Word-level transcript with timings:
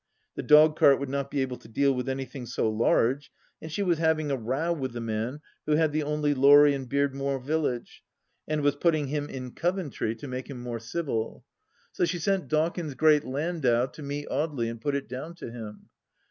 The 0.33 0.41
dog 0.41 0.77
cart 0.77 0.99
would 0.99 1.09
not 1.11 1.29
be 1.29 1.41
able 1.43 1.57
to 1.57 1.67
deal 1.67 1.93
with 1.93 2.09
anything 2.09 2.47
so 2.47 2.67
large, 2.67 3.31
and 3.61 3.71
she 3.71 3.83
was 3.83 3.99
having 3.99 4.31
a 4.31 4.35
row 4.35 4.73
with 4.73 4.93
the 4.93 4.99
man 4.99 5.41
who 5.67 5.73
had 5.75 5.91
the 5.91 6.01
only 6.01 6.33
lorry 6.33 6.73
in 6.73 6.87
Beardmore 6.87 7.39
village, 7.39 8.01
and 8.47 8.63
was 8.63 8.75
putting 8.75 9.09
him 9.09 9.25
in 9.25 9.31
THE 9.31 9.31
LAST 9.31 9.43
DITCH 9.43 9.53
51 9.61 9.71
Coventry 9.73 10.15
to 10.15 10.27
make 10.27 10.49
him 10.49 10.59
more 10.59 10.79
civil. 10.79 11.45
So 11.91 12.05
she 12.05 12.17
sent 12.17 12.47
Dawkin's 12.47 12.95
great 12.95 13.25
landau 13.25 13.85
to 13.85 14.01
meet 14.01 14.27
Audely 14.29 14.71
and 14.71 14.81
put 14.81 14.95
it 14.95 15.07
down 15.07 15.35
to 15.35 15.51
him. 15.51 15.89